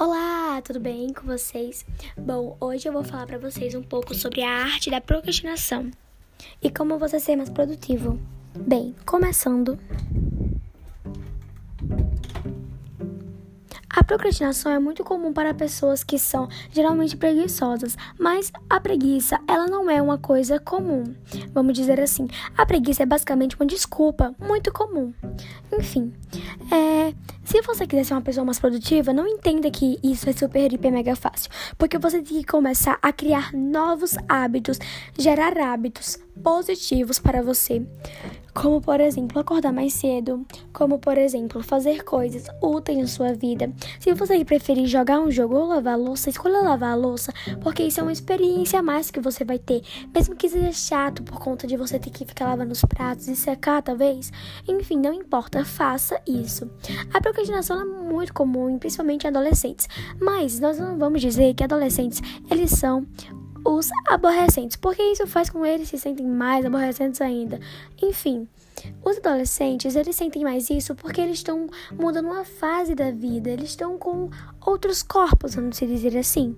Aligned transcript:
Olá, 0.00 0.62
tudo 0.62 0.80
bem 0.80 1.12
com 1.12 1.26
vocês? 1.26 1.84
Bom, 2.16 2.56
hoje 2.58 2.88
eu 2.88 2.92
vou 2.94 3.04
falar 3.04 3.26
para 3.26 3.36
vocês 3.36 3.74
um 3.74 3.82
pouco 3.82 4.14
sobre 4.14 4.40
a 4.40 4.48
arte 4.50 4.90
da 4.90 4.98
procrastinação 4.98 5.90
e 6.62 6.70
como 6.70 6.98
você 6.98 7.20
ser 7.20 7.36
mais 7.36 7.50
produtivo. 7.50 8.18
Bem, 8.58 8.94
começando. 9.04 9.78
Procrastinação 14.10 14.72
é 14.72 14.78
muito 14.80 15.04
comum 15.04 15.32
para 15.32 15.54
pessoas 15.54 16.02
que 16.02 16.18
são 16.18 16.48
geralmente 16.72 17.16
preguiçosas, 17.16 17.96
mas 18.18 18.50
a 18.68 18.80
preguiça, 18.80 19.38
ela 19.46 19.68
não 19.68 19.88
é 19.88 20.02
uma 20.02 20.18
coisa 20.18 20.58
comum. 20.58 21.04
Vamos 21.52 21.74
dizer 21.74 22.00
assim, 22.00 22.26
a 22.58 22.66
preguiça 22.66 23.04
é 23.04 23.06
basicamente 23.06 23.54
uma 23.54 23.64
desculpa 23.64 24.34
muito 24.40 24.72
comum. 24.72 25.14
Enfim, 25.72 26.12
é, 26.72 27.14
se 27.44 27.62
você 27.62 27.86
quiser 27.86 28.02
ser 28.02 28.14
uma 28.14 28.20
pessoa 28.20 28.44
mais 28.44 28.58
produtiva, 28.58 29.12
não 29.12 29.28
entenda 29.28 29.70
que 29.70 29.96
isso 30.02 30.28
é 30.28 30.32
super, 30.32 30.72
hiper, 30.72 30.90
mega 30.90 31.14
fácil. 31.14 31.48
Porque 31.78 31.96
você 31.96 32.20
tem 32.20 32.38
que 32.38 32.44
começar 32.44 32.98
a 33.00 33.12
criar 33.12 33.52
novos 33.52 34.16
hábitos, 34.28 34.80
gerar 35.16 35.56
hábitos 35.56 36.18
positivos 36.42 37.20
para 37.20 37.42
você. 37.42 37.86
Como, 38.54 38.80
por 38.80 39.00
exemplo, 39.00 39.38
acordar 39.38 39.72
mais 39.72 39.94
cedo. 39.94 40.44
Como, 40.72 40.98
por 40.98 41.16
exemplo, 41.16 41.62
fazer 41.62 42.04
coisas 42.04 42.46
úteis 42.62 42.98
na 42.98 43.06
sua 43.06 43.32
vida. 43.32 43.72
Se 43.98 44.12
você 44.12 44.44
preferir 44.44 44.86
jogar 44.86 45.20
um 45.20 45.30
jogo 45.30 45.56
ou 45.56 45.66
lavar 45.66 45.94
a 45.94 45.96
louça, 45.96 46.30
escolha 46.30 46.60
lavar 46.60 46.92
a 46.92 46.96
louça, 46.96 47.32
porque 47.62 47.82
isso 47.82 48.00
é 48.00 48.02
uma 48.02 48.12
experiência 48.12 48.78
a 48.78 48.82
mais 48.82 49.10
que 49.10 49.20
você 49.20 49.44
vai 49.44 49.58
ter. 49.58 49.82
Mesmo 50.14 50.34
que 50.34 50.48
seja 50.48 50.72
chato 50.72 51.22
por 51.22 51.38
conta 51.38 51.66
de 51.66 51.76
você 51.76 51.98
ter 51.98 52.10
que 52.10 52.24
ficar 52.24 52.46
lavando 52.46 52.72
os 52.72 52.84
pratos 52.84 53.28
e 53.28 53.36
secar, 53.36 53.82
talvez. 53.82 54.32
Enfim, 54.66 54.98
não 54.98 55.12
importa, 55.12 55.64
faça 55.64 56.20
isso. 56.26 56.70
A 57.12 57.20
procrastinação 57.20 57.80
é 57.80 57.84
muito 57.84 58.34
comum, 58.34 58.78
principalmente 58.78 59.24
em 59.24 59.28
adolescentes. 59.28 59.88
Mas 60.20 60.58
nós 60.60 60.78
não 60.78 60.98
vamos 60.98 61.20
dizer 61.20 61.54
que 61.54 61.64
adolescentes, 61.64 62.20
eles 62.50 62.70
são 62.70 63.06
os 63.64 63.88
aborrecentes, 64.08 64.76
porque 64.76 65.02
isso 65.02 65.26
faz 65.26 65.50
com 65.50 65.62
que 65.62 65.68
eles 65.68 65.88
se 65.88 65.98
sentem 65.98 66.26
mais 66.26 66.64
aborrecentes 66.64 67.20
ainda. 67.20 67.60
Enfim, 68.02 68.48
os 69.04 69.18
adolescentes, 69.18 69.94
eles 69.94 70.16
sentem 70.16 70.42
mais 70.42 70.70
isso 70.70 70.94
porque 70.94 71.20
eles 71.20 71.38
estão 71.38 71.68
mudando 71.92 72.26
uma 72.26 72.44
fase 72.44 72.94
da 72.94 73.10
vida, 73.10 73.50
eles 73.50 73.70
estão 73.70 73.98
com 73.98 74.30
outros 74.64 75.02
corpos, 75.02 75.54
vamos 75.54 75.78
dizer 75.78 76.16
assim. 76.16 76.56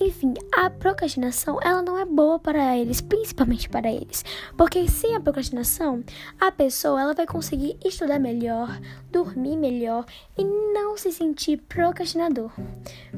Enfim, 0.00 0.34
a 0.52 0.70
procrastinação, 0.70 1.58
ela 1.62 1.82
não 1.82 1.98
é 1.98 2.04
boa 2.04 2.38
para 2.38 2.76
eles, 2.76 3.00
principalmente 3.00 3.68
para 3.68 3.90
eles, 3.90 4.24
porque 4.56 4.88
sem 4.88 5.14
a 5.14 5.20
procrastinação, 5.20 6.02
a 6.40 6.50
pessoa 6.50 7.00
ela 7.00 7.14
vai 7.14 7.26
conseguir 7.26 7.76
estudar 7.84 8.18
melhor, 8.18 8.80
dormir 9.10 9.56
melhor 9.56 10.04
e 10.36 10.44
não 10.44 10.96
se 10.96 11.12
sentir 11.12 11.58
procrastinador. 11.68 12.50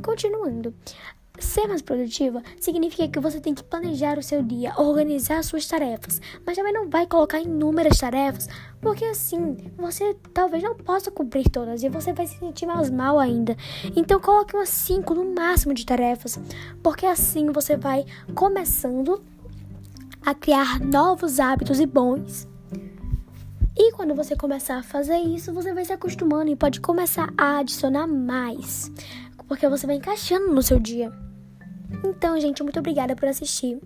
Continuando, 0.02 0.74
Ser 1.42 1.66
mais 1.66 1.82
produtiva 1.82 2.40
significa 2.58 3.08
que 3.08 3.18
você 3.18 3.40
tem 3.40 3.52
que 3.52 3.64
planejar 3.64 4.16
o 4.16 4.22
seu 4.22 4.42
dia, 4.42 4.72
organizar 4.78 5.42
suas 5.42 5.66
tarefas, 5.66 6.20
mas 6.46 6.56
também 6.56 6.72
não 6.72 6.88
vai 6.88 7.04
colocar 7.04 7.40
inúmeras 7.40 7.98
tarefas, 7.98 8.48
porque 8.80 9.04
assim 9.04 9.56
você 9.76 10.16
talvez 10.32 10.62
não 10.62 10.74
possa 10.76 11.10
cumprir 11.10 11.50
todas 11.50 11.82
e 11.82 11.88
você 11.90 12.12
vai 12.12 12.26
se 12.26 12.38
sentir 12.38 12.64
mais 12.64 12.88
mal 12.88 13.18
ainda. 13.18 13.56
Então 13.94 14.20
coloque 14.20 14.54
umas 14.54 14.68
5 14.68 15.14
no 15.14 15.34
máximo 15.34 15.74
de 15.74 15.84
tarefas, 15.84 16.38
porque 16.82 17.04
assim 17.04 17.50
você 17.50 17.76
vai 17.76 18.06
começando 18.34 19.22
a 20.24 20.34
criar 20.34 20.80
novos 20.80 21.40
hábitos 21.40 21.80
e 21.80 21.86
bons. 21.86 22.48
E 23.76 23.92
quando 23.92 24.14
você 24.14 24.36
começar 24.36 24.78
a 24.78 24.82
fazer 24.82 25.18
isso, 25.18 25.52
você 25.52 25.74
vai 25.74 25.84
se 25.84 25.92
acostumando 25.92 26.50
e 26.50 26.56
pode 26.56 26.80
começar 26.80 27.30
a 27.36 27.58
adicionar 27.58 28.06
mais, 28.06 28.90
porque 29.48 29.68
você 29.68 29.86
vai 29.86 29.96
encaixando 29.96 30.54
no 30.54 30.62
seu 30.62 30.78
dia. 30.78 31.12
Então, 32.04 32.38
gente, 32.40 32.62
muito 32.62 32.78
obrigada 32.78 33.14
por 33.14 33.28
assistir. 33.28 33.80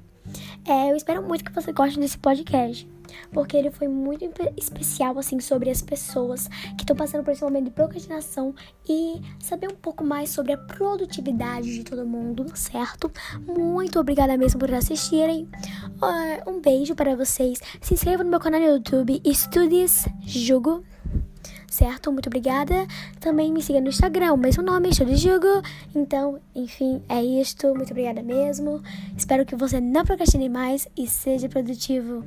É, 0.65 0.91
eu 0.91 0.97
espero 0.97 1.23
muito 1.23 1.45
que 1.45 1.53
você 1.53 1.73
goste 1.73 2.01
desse 2.01 2.19
podcast, 2.19 2.89
porque 3.31 3.57
ele 3.57 3.71
foi 3.71 3.87
muito 3.87 4.25
especial, 4.57 5.17
assim, 5.19 5.39
sobre 5.39 5.71
as 5.71 5.81
pessoas 5.81 6.49
que 6.77 6.83
estão 6.83 6.97
passando 6.97 7.23
por 7.23 7.31
esse 7.31 7.43
momento 7.43 7.67
de 7.67 7.71
procrastinação 7.71 8.55
e 8.89 9.21
saber 9.39 9.69
um 9.69 9.77
pouco 9.77 10.05
mais 10.05 10.31
sobre 10.31 10.53
a 10.53 10.59
produtividade 10.59 11.73
de 11.73 11.85
todo 11.85 12.05
mundo, 12.05 12.45
certo? 12.57 13.11
Muito 13.47 14.01
obrigada 14.01 14.37
mesmo 14.37 14.59
por 14.59 14.73
assistirem. 14.75 15.49
Um 16.47 16.61
beijo 16.61 16.95
para 16.95 17.15
vocês. 17.15 17.61
Se 17.81 17.95
inscreva 17.95 18.25
no 18.25 18.31
meu 18.31 18.41
canal 18.41 18.61
no 18.61 18.67
YouTube, 18.67 19.21
Estudes 19.25 20.07
Jugo 20.23 20.83
certo? 21.77 22.11
Muito 22.11 22.29
obrigada. 22.29 22.87
Também 23.21 23.53
me 23.53 23.63
siga 23.63 23.81
no 23.81 23.89
Instagram, 23.89 24.33
o 24.33 24.37
mesmo 24.37 24.63
nome, 24.63 24.95
Show 24.95 25.07
de 25.07 25.17
Jugo. 25.17 25.63
Então, 25.95 26.41
enfim, 26.55 27.03
é 27.09 27.23
isto. 27.23 27.75
Muito 27.75 27.91
obrigada 27.91 28.23
mesmo. 28.23 28.83
Espero 29.17 29.45
que 29.45 29.55
você 29.55 29.81
não 29.81 30.05
procrastine 30.05 30.49
mais 30.49 30.89
e 30.97 31.07
seja 31.07 31.49
produtivo. 31.49 32.25